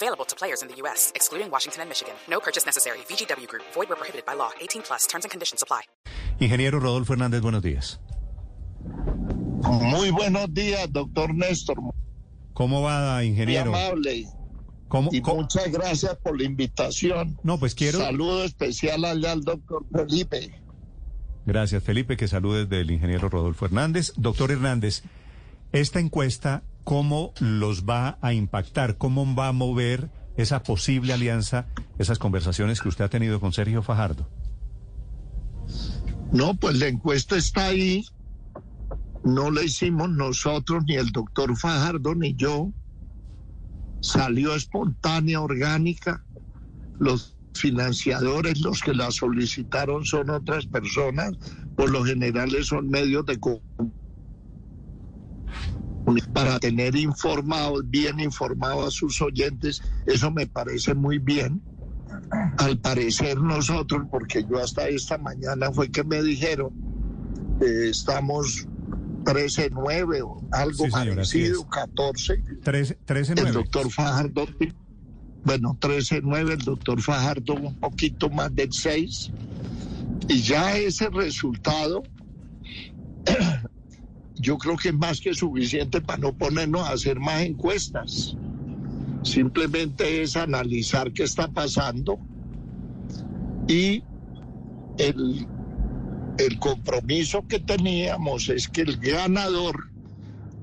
Available 0.00 0.24
to 0.26 0.36
players 0.36 0.62
in 0.62 0.68
the 0.68 0.76
U.S., 0.82 1.10
excluding 1.16 1.50
Washington 1.50 1.80
and 1.82 1.88
Michigan. 1.90 2.14
No 2.30 2.38
purchase 2.38 2.64
necessary. 2.64 2.98
VGW 3.10 3.48
Group. 3.48 3.64
Void 3.74 3.88
where 3.88 3.96
prohibited 3.96 4.24
by 4.24 4.34
law. 4.34 4.50
18 4.60 4.82
plus. 4.82 5.06
Terms 5.08 5.24
and 5.24 5.30
conditions 5.32 5.60
apply. 5.62 5.82
Ingeniero 6.40 6.78
Rodolfo 6.80 7.14
Hernández, 7.14 7.40
buenos 7.42 7.62
días. 7.62 7.98
Muy 9.64 10.10
buenos 10.10 10.54
días, 10.54 10.86
doctor 10.92 11.34
Néstor. 11.34 11.76
¿Cómo 12.54 12.82
va, 12.82 13.16
Muy 13.16 13.26
ingeniero? 13.26 13.74
amable. 13.74 14.26
¿Cómo, 14.86 15.10
Y 15.12 15.20
cómo- 15.20 15.42
muchas 15.42 15.70
gracias 15.72 16.16
por 16.22 16.38
la 16.38 16.44
invitación. 16.44 17.36
No, 17.42 17.58
pues 17.58 17.74
quiero... 17.74 17.98
Saludo 17.98 18.44
especial 18.44 19.04
allá 19.04 19.32
al 19.32 19.42
doctor 19.42 19.84
Felipe. 19.92 20.62
Gracias, 21.44 21.82
Felipe, 21.82 22.16
que 22.16 22.28
saludes 22.28 22.68
del 22.68 22.90
ingeniero 22.92 23.28
Rodolfo 23.28 23.64
Hernández. 23.66 24.12
Doctor 24.16 24.52
Hernández, 24.52 25.02
esta 25.72 25.98
encuesta, 25.98 26.62
¿cómo 26.88 27.34
los 27.38 27.84
va 27.84 28.16
a 28.22 28.32
impactar? 28.32 28.96
¿Cómo 28.96 29.34
va 29.34 29.48
a 29.48 29.52
mover 29.52 30.10
esa 30.38 30.62
posible 30.62 31.12
alianza, 31.12 31.66
esas 31.98 32.18
conversaciones 32.18 32.80
que 32.80 32.88
usted 32.88 33.04
ha 33.04 33.10
tenido 33.10 33.40
con 33.40 33.52
Sergio 33.52 33.82
Fajardo? 33.82 34.26
No, 36.32 36.54
pues 36.54 36.78
la 36.78 36.86
encuesta 36.86 37.36
está 37.36 37.66
ahí. 37.66 38.06
No 39.22 39.50
la 39.50 39.64
hicimos 39.64 40.08
nosotros, 40.08 40.82
ni 40.86 40.94
el 40.94 41.10
doctor 41.10 41.54
Fajardo, 41.58 42.14
ni 42.14 42.34
yo. 42.36 42.72
Salió 44.00 44.54
espontánea, 44.54 45.42
orgánica. 45.42 46.24
Los 46.98 47.36
financiadores, 47.52 48.62
los 48.62 48.80
que 48.80 48.94
la 48.94 49.10
solicitaron 49.10 50.06
son 50.06 50.30
otras 50.30 50.64
personas. 50.64 51.32
Por 51.76 51.90
lo 51.90 52.02
general 52.02 52.50
son 52.64 52.88
medios 52.88 53.26
de 53.26 53.38
comunicación 53.38 54.07
para 56.32 56.58
tener 56.58 56.96
informados, 56.96 57.82
bien 57.88 58.20
informados 58.20 58.86
a 58.88 58.90
sus 58.90 59.20
oyentes. 59.22 59.82
Eso 60.06 60.30
me 60.30 60.46
parece 60.46 60.94
muy 60.94 61.18
bien. 61.18 61.60
Al 62.58 62.78
parecer 62.78 63.38
nosotros, 63.40 64.02
porque 64.10 64.44
yo 64.48 64.58
hasta 64.62 64.88
esta 64.88 65.18
mañana 65.18 65.70
fue 65.72 65.90
que 65.90 66.02
me 66.04 66.22
dijeron, 66.22 66.70
eh, 67.60 67.88
estamos 67.90 68.66
13-9 69.24 70.22
o 70.22 70.40
algo 70.52 70.84
Sí, 70.86 70.90
señor, 70.90 71.20
así 71.20 71.38
parecido, 71.38 71.60
es. 71.62 71.66
14. 71.70 72.42
Tres- 72.62 72.96
13 73.04 73.32
El 73.34 73.38
9. 73.42 73.52
doctor 73.52 73.90
Fajardo, 73.90 74.46
bueno, 75.44 75.76
13-9, 75.80 76.52
el 76.52 76.58
doctor 76.58 77.00
Fajardo 77.02 77.54
un 77.54 77.74
poquito 77.78 78.30
más 78.30 78.54
del 78.54 78.72
6. 78.72 79.30
Y 80.28 80.40
ya 80.42 80.76
ese 80.76 81.08
resultado, 81.10 82.02
yo 84.40 84.58
creo 84.58 84.76
que 84.76 84.88
es 84.88 84.94
más 84.94 85.20
que 85.20 85.34
suficiente 85.34 86.00
para 86.00 86.18
no 86.18 86.32
ponernos 86.32 86.82
a 86.82 86.92
hacer 86.92 87.18
más 87.18 87.42
encuestas. 87.42 88.36
Simplemente 89.22 90.22
es 90.22 90.36
analizar 90.36 91.12
qué 91.12 91.24
está 91.24 91.48
pasando 91.48 92.18
y 93.66 94.02
el, 94.98 95.46
el 96.38 96.58
compromiso 96.58 97.46
que 97.46 97.58
teníamos 97.58 98.48
es 98.48 98.68
que 98.68 98.82
el 98.82 98.96
ganador 98.96 99.90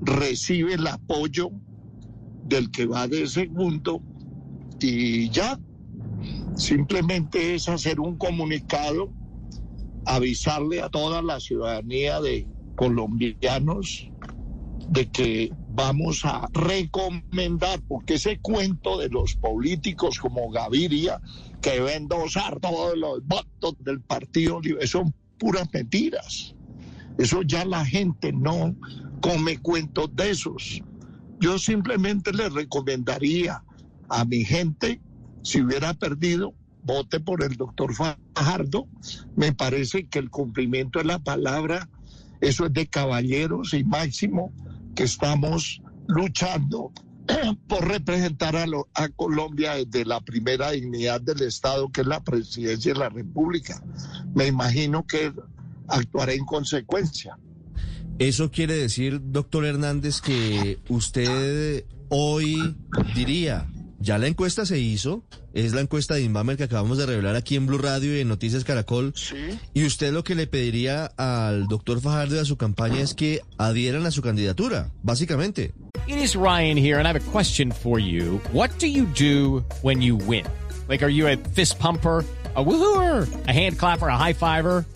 recibe 0.00 0.74
el 0.74 0.86
apoyo 0.86 1.50
del 2.44 2.70
que 2.70 2.86
va 2.86 3.06
de 3.06 3.26
segundo 3.26 4.02
y 4.80 5.28
ya. 5.30 5.58
Simplemente 6.56 7.54
es 7.54 7.68
hacer 7.68 8.00
un 8.00 8.16
comunicado, 8.16 9.12
avisarle 10.06 10.80
a 10.80 10.88
toda 10.88 11.20
la 11.20 11.38
ciudadanía 11.38 12.20
de 12.20 12.46
colombianos 12.76 14.10
de 14.88 15.08
que 15.10 15.52
vamos 15.70 16.24
a 16.24 16.48
recomendar, 16.52 17.80
porque 17.88 18.14
ese 18.14 18.38
cuento 18.38 18.98
de 18.98 19.08
los 19.08 19.34
políticos 19.34 20.18
como 20.18 20.50
Gaviria, 20.50 21.20
que 21.60 21.80
va 21.80 21.90
a 21.90 21.94
endosar 21.94 22.60
todos 22.60 22.96
los 22.96 23.26
votos 23.26 23.74
del 23.80 24.00
Partido 24.00 24.60
Libre, 24.60 24.86
son 24.86 25.12
puras 25.38 25.68
mentiras. 25.72 26.54
Eso 27.18 27.42
ya 27.42 27.64
la 27.64 27.84
gente 27.84 28.32
no 28.32 28.76
come 29.20 29.58
cuentos 29.58 30.14
de 30.14 30.30
esos. 30.30 30.82
Yo 31.40 31.58
simplemente 31.58 32.32
le 32.32 32.48
recomendaría 32.48 33.62
a 34.08 34.24
mi 34.24 34.44
gente, 34.44 35.00
si 35.42 35.62
hubiera 35.62 35.94
perdido, 35.94 36.54
vote 36.82 37.20
por 37.20 37.42
el 37.42 37.56
doctor 37.56 37.92
Fajardo. 37.94 38.86
Me 39.34 39.52
parece 39.52 40.06
que 40.06 40.18
el 40.18 40.30
cumplimiento 40.30 40.98
de 40.98 41.06
la 41.06 41.18
palabra, 41.18 41.88
eso 42.40 42.66
es 42.66 42.72
de 42.72 42.86
caballeros 42.86 43.74
y 43.74 43.84
máximo 43.84 44.52
que 44.94 45.04
estamos 45.04 45.82
luchando 46.06 46.92
por 47.68 47.86
representar 47.86 48.56
a, 48.56 48.66
a 48.94 49.08
Colombia 49.10 49.74
desde 49.74 50.04
la 50.04 50.20
primera 50.20 50.70
dignidad 50.70 51.20
del 51.20 51.42
Estado, 51.42 51.90
que 51.90 52.02
es 52.02 52.06
la 52.06 52.22
presidencia 52.22 52.92
de 52.92 52.98
la 52.98 53.08
República. 53.08 53.82
Me 54.34 54.46
imagino 54.46 55.06
que 55.06 55.32
actuaré 55.88 56.34
en 56.34 56.44
consecuencia. 56.44 57.38
Eso 58.18 58.50
quiere 58.50 58.74
decir, 58.74 59.20
doctor 59.22 59.66
Hernández, 59.66 60.20
que 60.22 60.78
usted 60.88 61.84
hoy 62.08 62.76
diría, 63.14 63.66
ya 64.06 64.18
la 64.18 64.28
encuesta 64.28 64.64
se 64.64 64.78
hizo, 64.78 65.24
es 65.52 65.72
la 65.74 65.80
encuesta 65.80 66.14
de 66.14 66.22
Inbamer 66.22 66.56
que 66.56 66.62
acabamos 66.62 66.96
de 66.96 67.06
revelar 67.06 67.34
aquí 67.34 67.56
en 67.56 67.66
Blue 67.66 67.78
Radio 67.78 68.16
y 68.16 68.20
en 68.20 68.28
Noticias 68.28 68.62
Caracol, 68.62 69.12
Sí. 69.16 69.34
y 69.74 69.84
usted 69.84 70.12
lo 70.12 70.22
que 70.22 70.36
le 70.36 70.46
pediría 70.46 71.06
al 71.16 71.66
doctor 71.66 72.00
Fajardo 72.00 72.36
y 72.36 72.38
a 72.38 72.44
su 72.44 72.56
campaña 72.56 73.00
es 73.00 73.14
que 73.14 73.40
adhieran 73.58 74.06
a 74.06 74.12
su 74.12 74.22
candidatura, 74.22 74.92
básicamente. 75.02 75.72
It 76.06 76.18
is 76.22 76.36
Ryan 76.36 76.78
here, 76.78 76.98
and 77.00 77.06
I 77.06 77.08
have 77.08 77.16
a 77.20 77.32
question 77.32 77.72
for 77.72 77.98
you. 77.98 78.40
What 78.52 78.70
do 78.78 78.86
you 78.86 79.06
do 79.18 79.64
when 79.82 80.00
you 80.00 80.14
win? 80.16 80.44
Like, 80.88 81.04
are 81.04 81.12
you 81.12 81.26
a 81.26 81.36
fist 81.54 81.80
pumper? 81.80 82.24
A 82.54 82.62
woohooer, 82.64 83.26
a 83.48 83.52
hand 83.52 83.76
clapper, 83.76 84.06
a 84.08 84.16
high 84.16 84.32
fiver. 84.32 84.86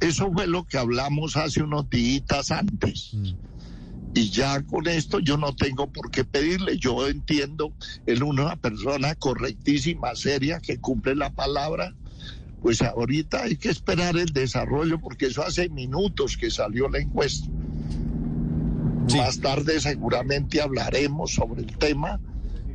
Eso 0.00 0.32
fue 0.32 0.46
lo 0.46 0.64
que 0.64 0.78
hablamos 0.78 1.36
hace 1.36 1.62
unos 1.62 1.88
días 1.90 2.50
antes. 2.50 3.14
Y 4.14 4.30
ya 4.30 4.62
con 4.62 4.88
esto 4.88 5.20
yo 5.20 5.36
no 5.36 5.54
tengo 5.54 5.92
por 5.92 6.10
qué 6.10 6.24
pedirle. 6.24 6.78
Yo 6.78 7.06
entiendo, 7.06 7.72
él 8.06 8.16
es 8.16 8.22
una 8.22 8.56
persona 8.56 9.14
correctísima, 9.14 10.14
seria, 10.14 10.58
que 10.60 10.78
cumple 10.78 11.14
la 11.14 11.30
palabra. 11.30 11.94
Pues 12.62 12.82
ahorita 12.82 13.44
hay 13.44 13.56
que 13.56 13.68
esperar 13.68 14.16
el 14.16 14.32
desarrollo 14.32 14.98
porque 15.00 15.26
eso 15.26 15.42
hace 15.42 15.68
minutos 15.68 16.36
que 16.36 16.50
salió 16.50 16.88
la 16.88 16.98
encuesta. 16.98 17.46
Sí. 19.06 19.18
Más 19.18 19.40
tarde 19.40 19.80
seguramente 19.80 20.60
hablaremos 20.60 21.34
sobre 21.34 21.62
el 21.62 21.76
tema, 21.78 22.20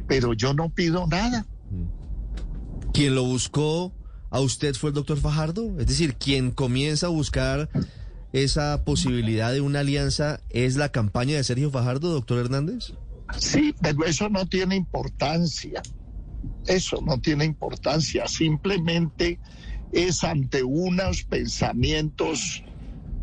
pero 0.08 0.34
yo 0.34 0.54
no 0.54 0.70
pido 0.70 1.06
nada. 1.08 1.46
Quien 2.94 3.16
lo 3.16 3.24
buscó 3.24 3.94
a 4.36 4.42
usted 4.42 4.76
fue 4.76 4.90
el 4.90 4.96
doctor 4.96 5.18
Fajardo, 5.18 5.80
es 5.80 5.88
decir, 5.88 6.16
quien 6.16 6.52
comienza 6.52 7.06
a 7.06 7.10
buscar 7.10 7.70
esa 8.34 8.84
posibilidad 8.84 9.54
de 9.54 9.62
una 9.62 9.80
alianza 9.80 10.42
es 10.50 10.76
la 10.76 10.90
campaña 10.90 11.38
de 11.38 11.44
Sergio 11.46 11.72
Fajardo, 11.72 12.12
doctor 12.12 12.40
Hernández. 12.40 12.92
Sí, 13.40 13.74
pero 13.82 14.04
eso 14.04 14.28
no 14.28 14.46
tiene 14.46 14.76
importancia. 14.76 15.82
Eso 16.68 17.00
no 17.02 17.18
tiene 17.22 17.46
importancia. 17.46 18.28
Simplemente 18.28 19.40
es 19.94 20.22
ante 20.26 20.64
unos 20.64 21.24
pensamientos 21.24 22.62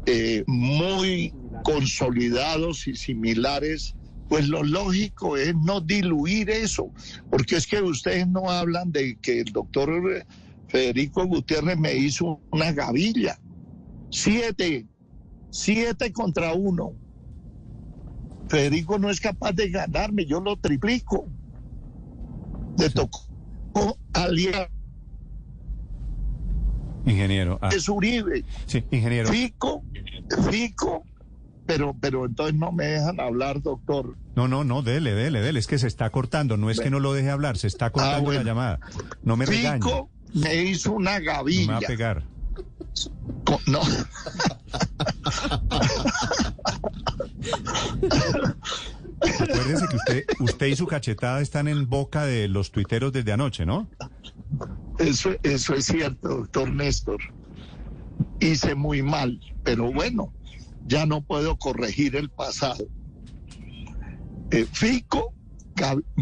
eh, 0.06 0.44
muy 0.46 1.34
consolidados 1.62 2.88
y 2.88 2.96
similares. 2.96 3.96
Pues 4.30 4.48
lo 4.48 4.62
lógico 4.62 5.36
es 5.36 5.54
no 5.56 5.82
diluir 5.82 6.48
eso, 6.48 6.90
porque 7.28 7.56
es 7.56 7.66
que 7.66 7.82
ustedes 7.82 8.26
no 8.26 8.50
hablan 8.50 8.90
de 8.92 9.16
que 9.16 9.40
el 9.40 9.52
doctor 9.52 10.24
Federico 10.72 11.26
Gutiérrez 11.26 11.76
me 11.78 11.94
hizo 11.94 12.40
una 12.50 12.72
gavilla. 12.72 13.38
Siete 14.10 14.86
siete 15.50 16.10
contra 16.12 16.54
uno. 16.54 16.94
Federico 18.48 18.98
no 18.98 19.10
es 19.10 19.20
capaz 19.20 19.52
de 19.52 19.68
ganarme, 19.68 20.24
yo 20.24 20.40
lo 20.40 20.56
triplico. 20.56 21.26
Le 22.78 22.88
tocó 22.88 23.20
aliar 24.14 24.70
Ingeniero. 27.04 27.58
ah, 27.60 27.68
es 27.74 27.86
Uribe, 27.88 28.44
sí, 28.66 28.82
ingeniero. 28.90 29.28
Fico, 29.28 29.82
Fico, 30.50 31.04
pero, 31.66 31.94
pero 32.00 32.24
entonces 32.26 32.54
no 32.54 32.72
me 32.72 32.86
dejan 32.86 33.20
hablar, 33.20 33.60
doctor. 33.60 34.16
No, 34.36 34.48
no, 34.48 34.64
no, 34.64 34.80
dele, 34.82 35.12
dele, 35.12 35.40
dele. 35.42 35.58
Es 35.58 35.66
que 35.66 35.78
se 35.78 35.86
está 35.88 36.08
cortando. 36.10 36.56
No 36.56 36.70
es 36.70 36.80
que 36.80 36.88
no 36.90 36.98
lo 37.00 37.12
deje 37.12 37.28
hablar, 37.28 37.58
se 37.58 37.66
está 37.66 37.90
cortando 37.90 38.16
Ah, 38.16 38.20
bueno. 38.20 38.40
la 38.40 38.46
llamada. 38.46 38.80
No 39.22 39.36
me 39.36 39.44
regañe. 39.44 39.80
Me 40.34 40.54
hizo 40.64 40.92
una 40.92 41.18
No 41.18 41.20
me 41.20 41.26
va 41.26 41.32
gavilla. 41.34 41.76
a 41.76 41.80
pegar. 41.80 42.24
Con- 43.44 43.58
no. 43.66 43.80
Acuérdese 49.20 49.86
que 49.88 49.96
usted, 49.96 50.24
usted 50.40 50.66
y 50.66 50.76
su 50.76 50.86
cachetada 50.86 51.40
están 51.40 51.68
en 51.68 51.88
boca 51.88 52.24
de 52.24 52.48
los 52.48 52.70
tuiteros 52.72 53.12
desde 53.12 53.32
anoche, 53.32 53.64
¿no? 53.64 53.88
Eso, 54.98 55.30
eso 55.42 55.74
es 55.74 55.84
cierto, 55.86 56.28
doctor 56.28 56.70
Néstor. 56.70 57.20
Hice 58.40 58.74
muy 58.74 59.02
mal, 59.02 59.40
pero 59.62 59.92
bueno, 59.92 60.32
ya 60.86 61.06
no 61.06 61.22
puedo 61.22 61.56
corregir 61.56 62.16
el 62.16 62.30
pasado. 62.30 62.84
Eh, 64.50 64.66
Fico 64.70 65.32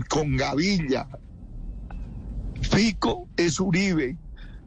con 0.09 0.37
Gavilla. 0.37 1.09
Fico 2.71 3.29
es 3.37 3.59
Uribe. 3.59 4.17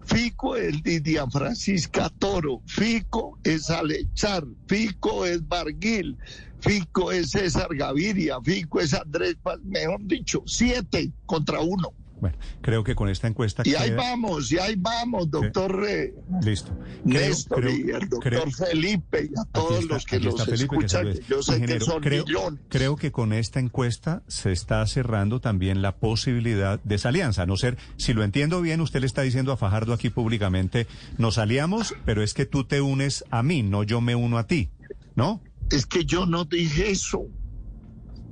Fico 0.05 0.57
es 0.57 0.83
Lidia 0.83 1.25
Francisca 1.27 2.09
Toro. 2.19 2.61
Fico 2.65 3.39
es 3.43 3.69
Alechar. 3.69 4.43
Fico 4.67 5.25
es 5.25 5.47
Barguil. 5.47 6.17
Fico 6.59 7.11
es 7.13 7.31
César 7.31 7.69
Gaviria. 7.71 8.41
Fico 8.41 8.81
es 8.81 8.93
Andrés. 8.93 9.37
Mejor 9.63 10.05
dicho, 10.05 10.43
siete 10.45 11.13
contra 11.25 11.61
uno. 11.61 11.93
Bueno, 12.23 12.37
creo 12.61 12.85
que 12.85 12.95
con 12.95 13.09
esta 13.09 13.27
encuesta 13.27 13.63
Y 13.65 13.75
ahí 13.75 13.91
vamos, 13.91 14.49
y 14.49 14.57
ahí 14.57 14.75
vamos, 14.77 15.29
doctor 15.29 15.85
eh, 15.85 16.13
Listo. 16.41 16.71
Creo- 17.05 17.27
Néstor 17.27 17.59
creo- 17.61 17.75
y 17.75 17.81
el 17.91 18.07
doctor 18.07 18.21
creo- 18.21 18.49
Felipe 18.51 19.29
y 19.29 19.37
a 19.37 19.43
todos 19.51 19.79
está- 19.81 19.93
los 19.95 20.05
que 20.05 20.19
los 20.21 20.45
Felipe, 20.45 20.63
escuchan. 20.75 21.03
que 21.11 21.21
yo 21.27 21.43
sé 21.43 21.51
Ingeniero, 21.57 21.79
que 21.79 21.85
son 21.91 22.01
creo, 22.01 22.25
millones. 22.25 22.59
creo 22.69 22.95
que 22.95 23.11
con 23.11 23.33
esta 23.33 23.59
encuesta 23.59 24.23
se 24.29 24.53
está 24.53 24.87
cerrando 24.87 25.41
también 25.41 25.81
la 25.81 25.97
posibilidad 25.97 26.79
de 26.81 26.95
esa 26.95 27.09
alianza. 27.09 27.41
A 27.41 27.45
no 27.45 27.57
ser, 27.57 27.77
si 27.97 28.13
lo 28.13 28.23
entiendo 28.23 28.61
bien, 28.61 28.79
usted 28.79 29.01
le 29.01 29.05
está 29.05 29.21
diciendo 29.23 29.51
a 29.51 29.57
Fajardo 29.57 29.91
aquí 29.91 30.09
públicamente, 30.09 30.87
nos 31.17 31.37
aliamos, 31.37 31.93
pero 32.05 32.23
es 32.23 32.33
que 32.33 32.45
tú 32.45 32.63
te 32.63 32.79
unes 32.79 33.25
a 33.31 33.43
mí, 33.43 33.63
no 33.63 33.83
yo 33.83 33.99
me 33.99 34.15
uno 34.15 34.37
a 34.37 34.47
ti, 34.47 34.69
¿no? 35.15 35.41
Es 35.71 35.85
que 35.85 36.05
yo 36.05 36.25
no 36.25 36.45
dije 36.45 36.89
eso. 36.91 37.25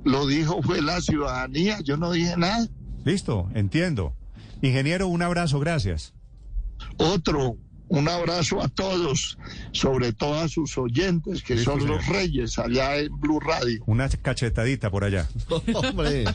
Lo 0.04 0.26
dijo 0.26 0.60
fue 0.62 0.82
la 0.82 1.00
ciudadanía, 1.00 1.78
yo 1.80 1.96
no 1.96 2.10
dije 2.10 2.34
nada. 2.36 2.66
Listo, 3.04 3.48
entiendo. 3.54 4.14
Ingeniero, 4.60 5.08
un 5.08 5.22
abrazo, 5.22 5.58
gracias. 5.58 6.14
Otro, 6.98 7.56
un 7.88 8.08
abrazo 8.08 8.62
a 8.62 8.68
todos, 8.68 9.38
sobre 9.72 10.12
todo 10.12 10.38
a 10.40 10.48
sus 10.48 10.78
oyentes, 10.78 11.42
que 11.42 11.54
Listo, 11.56 11.72
son 11.72 11.80
señor. 11.80 11.96
los 11.96 12.06
reyes 12.06 12.58
allá 12.58 12.96
en 12.98 13.18
Blue 13.20 13.40
Radio. 13.40 13.82
Una 13.86 14.08
cachetadita 14.08 14.90
por 14.90 15.04
allá. 15.04 15.28
Hombre. 15.74 16.24